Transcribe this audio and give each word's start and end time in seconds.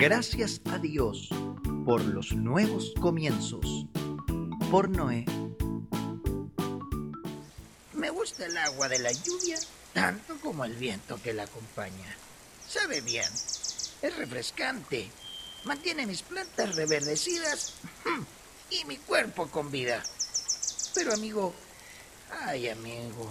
Gracias 0.00 0.62
a 0.64 0.78
Dios 0.78 1.28
por 1.84 2.02
los 2.02 2.32
nuevos 2.32 2.94
comienzos. 3.02 3.84
Por 4.70 4.88
Noé. 4.88 5.26
Me 7.92 8.08
gusta 8.08 8.46
el 8.46 8.56
agua 8.56 8.88
de 8.88 8.98
la 8.98 9.12
lluvia 9.12 9.58
tanto 9.92 10.38
como 10.40 10.64
el 10.64 10.72
viento 10.72 11.20
que 11.22 11.34
la 11.34 11.42
acompaña. 11.42 12.16
Sabe 12.66 13.02
bien, 13.02 13.28
es 14.00 14.16
refrescante, 14.16 15.10
mantiene 15.66 16.06
mis 16.06 16.22
plantas 16.22 16.76
reverdecidas 16.76 17.74
y 18.70 18.86
mi 18.86 18.96
cuerpo 18.96 19.48
con 19.48 19.70
vida. 19.70 20.02
Pero 20.94 21.12
amigo, 21.12 21.52
ay 22.46 22.70
amigo, 22.70 23.30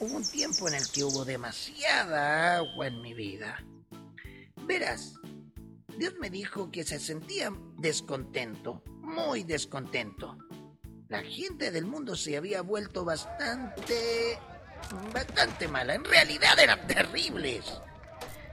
hubo 0.00 0.16
un 0.16 0.26
tiempo 0.26 0.68
en 0.68 0.76
el 0.76 0.90
que 0.90 1.04
hubo 1.04 1.26
demasiada 1.26 2.56
agua 2.56 2.86
en 2.86 3.02
mi 3.02 3.12
vida. 3.12 3.62
Verás, 4.66 5.12
Dios 5.98 6.14
me 6.20 6.28
dijo 6.28 6.70
que 6.70 6.84
se 6.84 6.98
sentía 6.98 7.50
descontento, 7.78 8.82
muy 9.00 9.44
descontento. 9.44 10.36
La 11.08 11.22
gente 11.22 11.70
del 11.70 11.86
mundo 11.86 12.16
se 12.16 12.36
había 12.36 12.60
vuelto 12.62 13.04
bastante... 13.04 14.38
bastante 15.14 15.68
mala. 15.68 15.94
En 15.94 16.04
realidad 16.04 16.58
eran 16.58 16.86
terribles. 16.86 17.80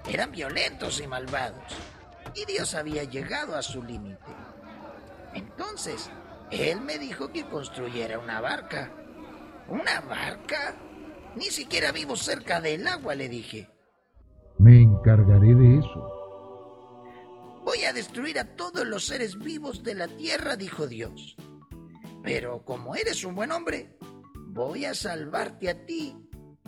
Eran 0.07 0.31
violentos 0.31 1.01
y 1.01 1.07
malvados. 1.07 1.73
Y 2.35 2.45
Dios 2.45 2.75
había 2.75 3.03
llegado 3.03 3.55
a 3.55 3.61
su 3.61 3.83
límite. 3.83 4.31
Entonces, 5.33 6.09
Él 6.51 6.79
me 6.81 6.97
dijo 6.97 7.31
que 7.31 7.45
construyera 7.45 8.19
una 8.19 8.39
barca. 8.39 8.91
¿Una 9.67 10.01
barca? 10.01 10.75
Ni 11.35 11.45
siquiera 11.45 11.91
vivo 11.91 12.15
cerca 12.15 12.61
del 12.61 12.87
agua, 12.87 13.15
le 13.15 13.27
dije. 13.27 13.69
Me 14.59 14.81
encargaré 14.81 15.55
de 15.55 15.79
eso. 15.79 16.22
Voy 17.75 17.85
a 17.85 17.93
destruir 17.93 18.37
a 18.37 18.55
todos 18.55 18.85
los 18.85 19.07
seres 19.07 19.39
vivos 19.39 19.81
de 19.81 19.95
la 19.95 20.07
tierra, 20.07 20.55
dijo 20.55 20.85
Dios. 20.85 21.35
Pero 22.21 22.63
como 22.63 22.95
eres 22.95 23.23
un 23.23 23.33
buen 23.33 23.51
hombre, 23.51 23.97
voy 24.49 24.85
a 24.85 24.93
salvarte 24.93 25.71
a 25.71 25.83
ti 25.83 26.15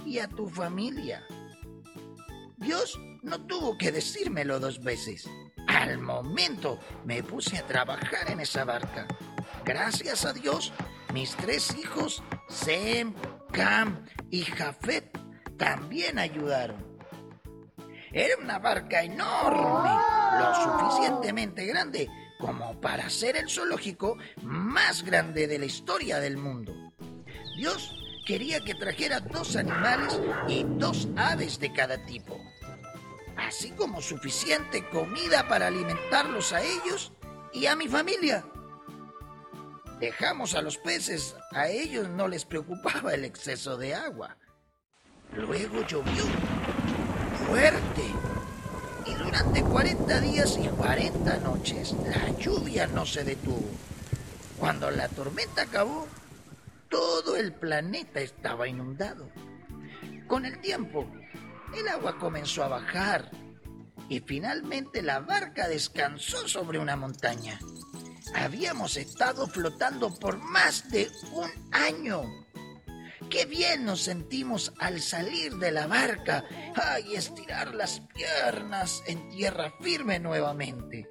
y 0.04 0.18
a 0.18 0.28
tu 0.28 0.50
familia. 0.50 1.24
Dios 2.58 3.00
no 3.22 3.46
tuvo 3.46 3.78
que 3.78 3.92
decírmelo 3.92 4.60
dos 4.60 4.82
veces. 4.82 5.30
Al 5.68 6.00
momento 6.00 6.80
me 7.06 7.22
puse 7.22 7.60
a 7.60 7.68
trabajar 7.68 8.32
en 8.32 8.40
esa 8.40 8.64
barca. 8.64 9.06
Gracias 9.64 10.26
a 10.26 10.34
Dios, 10.34 10.74
mis 11.14 11.36
tres 11.36 11.78
hijos, 11.78 12.24
Sem, 12.50 13.14
Cam 13.52 14.08
y 14.32 14.42
Jafet, 14.42 15.16
también 15.56 16.18
ayudaron. 16.18 16.84
Era 18.16 18.38
una 18.42 18.60
barca 18.60 19.04
enorme, 19.04 19.90
lo 20.40 20.56
suficientemente 20.64 21.66
grande 21.66 22.10
como 22.40 22.80
para 22.80 23.10
ser 23.10 23.36
el 23.36 23.50
zoológico 23.50 24.18
más 24.42 25.04
grande 25.04 25.48
de 25.48 25.60
la 25.60 25.66
historia 25.66 26.22
del 26.22 26.38
mundo. 26.38 26.94
Dios 27.58 27.94
quería 28.26 28.62
que 28.62 28.74
trajera 28.74 29.20
dos 29.20 29.58
animales 29.58 30.18
y 30.48 30.64
dos 30.64 31.10
aves 31.18 31.60
de 31.60 31.74
cada 31.74 32.06
tipo, 32.06 32.40
así 33.36 33.72
como 33.72 34.02
suficiente 34.02 34.88
comida 34.88 35.50
para 35.50 35.68
alimentarlos 35.68 36.54
a 36.54 36.62
ellos 36.62 37.12
y 37.52 37.66
a 37.66 37.76
mi 37.76 37.90
familia. 37.90 38.46
Dejamos 40.00 40.56
a 40.56 40.62
los 40.62 40.78
peces, 40.78 41.36
a 41.52 41.68
ellos 41.68 42.08
no 42.08 42.30
les 42.30 42.46
preocupaba 42.46 43.14
el 43.14 43.26
exceso 43.26 43.76
de 43.76 43.94
agua. 43.94 44.38
Luego 45.34 45.86
llovió 45.86 46.24
fuerte. 47.48 48.04
Y 49.06 49.14
durante 49.16 49.62
40 49.64 50.20
días 50.22 50.58
y 50.62 50.68
40 50.68 51.38
noches 51.38 51.96
la 52.08 52.32
lluvia 52.38 52.88
no 52.88 53.06
se 53.06 53.24
detuvo. 53.24 53.70
Cuando 54.58 54.90
la 54.90 55.08
tormenta 55.10 55.64
acabó, 55.64 56.08
todo 56.90 57.36
el 57.36 57.54
planeta 57.54 58.20
estaba 58.20 58.68
inundado. 58.68 59.30
Con 60.28 60.46
el 60.46 60.60
tiempo, 60.60 61.06
el 61.76 61.88
agua 61.88 62.18
comenzó 62.18 62.64
a 62.64 62.70
bajar 62.70 63.30
y 64.10 64.20
finalmente 64.22 65.02
la 65.02 65.20
barca 65.20 65.68
descansó 65.68 66.48
sobre 66.48 66.80
una 66.80 66.96
montaña. 66.96 67.60
Habíamos 68.34 68.98
estado 68.98 69.48
flotando 69.48 70.14
por 70.16 70.38
más 70.38 70.90
de 70.90 71.12
un 71.34 71.52
año 71.72 72.45
Qué 73.30 73.46
bien 73.46 73.86
nos 73.86 74.02
sentimos 74.02 74.74
al 74.80 75.02
salir 75.02 75.56
de 75.56 75.72
la 75.72 75.88
barca 75.88 76.46
y 77.06 77.16
estirar 77.16 77.74
las 77.74 78.02
piernas 78.14 79.04
en 79.08 79.30
tierra 79.30 79.74
firme 79.82 80.20
nuevamente. 80.20 81.10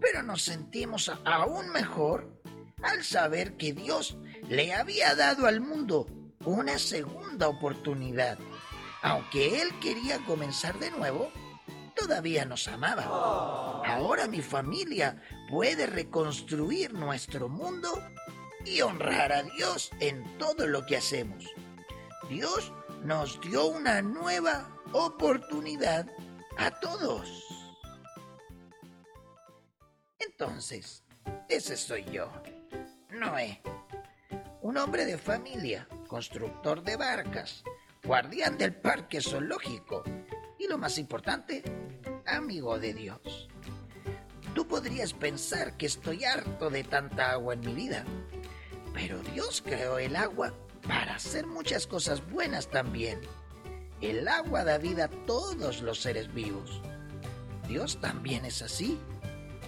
Pero 0.00 0.22
nos 0.22 0.42
sentimos 0.42 1.10
aún 1.24 1.70
mejor 1.70 2.40
al 2.82 3.04
saber 3.04 3.56
que 3.56 3.72
Dios 3.72 4.16
le 4.48 4.74
había 4.74 5.14
dado 5.14 5.46
al 5.46 5.60
mundo 5.60 6.06
una 6.44 6.78
segunda 6.78 7.48
oportunidad. 7.48 8.38
Aunque 9.02 9.60
Él 9.62 9.68
quería 9.80 10.18
comenzar 10.24 10.78
de 10.78 10.90
nuevo, 10.90 11.30
todavía 11.94 12.44
nos 12.44 12.68
amaba. 12.68 13.04
Ahora 13.84 14.26
mi 14.28 14.42
familia 14.42 15.22
puede 15.50 15.86
reconstruir 15.86 16.92
nuestro 16.94 17.48
mundo 17.48 17.90
y 18.68 18.82
honrar 18.82 19.32
a 19.32 19.42
Dios 19.42 19.90
en 20.00 20.36
todo 20.38 20.66
lo 20.66 20.84
que 20.84 20.96
hacemos. 20.96 21.44
Dios 22.28 22.72
nos 23.04 23.40
dio 23.40 23.66
una 23.66 24.02
nueva 24.02 24.68
oportunidad 24.92 26.06
a 26.58 26.70
todos. 26.78 27.30
Entonces, 30.18 31.02
ese 31.48 31.76
soy 31.76 32.04
yo, 32.12 32.30
Noé, 33.10 33.62
un 34.60 34.76
hombre 34.76 35.06
de 35.06 35.16
familia, 35.16 35.88
constructor 36.06 36.82
de 36.82 36.96
barcas, 36.96 37.62
guardián 38.04 38.58
del 38.58 38.74
parque 38.74 39.20
zoológico 39.20 40.02
y 40.58 40.66
lo 40.66 40.76
más 40.76 40.98
importante, 40.98 41.62
amigo 42.26 42.78
de 42.78 42.92
Dios. 42.92 43.48
Tú 44.54 44.66
podrías 44.66 45.12
pensar 45.12 45.76
que 45.76 45.86
estoy 45.86 46.24
harto 46.24 46.68
de 46.68 46.82
tanta 46.82 47.30
agua 47.30 47.54
en 47.54 47.60
mi 47.60 47.74
vida, 47.74 48.04
pero 48.98 49.20
Dios 49.32 49.62
creó 49.64 50.00
el 50.00 50.16
agua 50.16 50.52
para 50.84 51.14
hacer 51.14 51.46
muchas 51.46 51.86
cosas 51.86 52.28
buenas 52.30 52.68
también. 52.68 53.20
El 54.00 54.26
agua 54.26 54.64
da 54.64 54.76
vida 54.78 55.04
a 55.04 55.08
todos 55.24 55.82
los 55.82 56.00
seres 56.00 56.34
vivos. 56.34 56.82
Dios 57.68 58.00
también 58.00 58.44
es 58.44 58.60
así. 58.60 58.98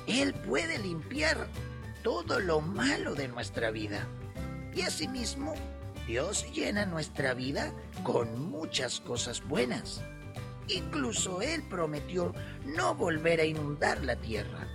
Él 0.09 0.35
puede 0.35 0.81
limpiar 0.81 1.47
todo 2.03 2.41
lo 2.41 2.61
malo 2.61 3.15
de 3.15 3.29
nuestra 3.29 3.71
vida. 3.71 4.09
Y 4.75 4.83
asimismo, 4.83 5.55
Dios 6.09 6.51
llena 6.53 6.85
nuestra 6.85 7.33
vida 7.33 7.73
con 8.03 8.51
muchas 8.51 8.99
cosas 8.99 9.47
buenas. 9.47 10.03
Incluso 10.67 11.41
Él 11.41 11.63
prometió 11.69 12.35
no 12.65 12.97
volver 12.97 13.39
a 13.39 13.45
inundar 13.45 14.03
la 14.03 14.17
tierra. 14.17 14.67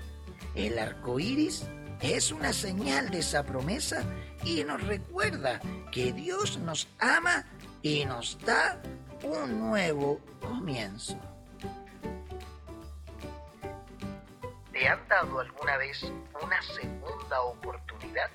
El 0.55 0.79
arco 0.79 1.19
iris 1.19 1.65
es 2.01 2.31
una 2.31 2.53
señal 2.53 3.09
de 3.09 3.19
esa 3.19 3.43
promesa 3.43 4.03
y 4.43 4.63
nos 4.63 4.81
recuerda 4.83 5.59
que 5.91 6.13
Dios 6.13 6.57
nos 6.59 6.87
ama 6.99 7.45
y 7.81 8.05
nos 8.05 8.37
da 8.45 8.81
un 9.23 9.59
nuevo 9.59 10.19
comienzo. 10.41 11.19
¿Te 14.71 14.87
han 14.87 15.07
dado 15.07 15.39
alguna 15.39 15.77
vez 15.77 16.03
una 16.41 16.61
segunda 16.61 17.41
oportunidad? 17.41 18.29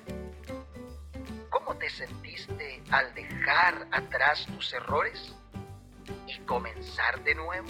¿Cómo 1.49 1.75
te 1.75 1.89
sentiste 1.89 2.81
al 2.89 3.13
dejar 3.13 3.87
atrás 3.91 4.45
tus 4.47 4.73
errores 4.73 5.33
y 6.27 6.39
comenzar 6.39 7.23
de 7.23 7.35
nuevo? 7.35 7.69